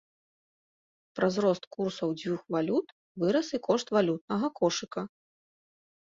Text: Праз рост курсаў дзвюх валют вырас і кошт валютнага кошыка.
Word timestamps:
Праз 1.17 1.35
рост 1.43 1.63
курсаў 1.75 2.09
дзвюх 2.21 2.41
валют 2.55 2.87
вырас 3.25 3.47
і 3.57 3.59
кошт 3.67 3.87
валютнага 3.97 4.47
кошыка. 4.61 5.01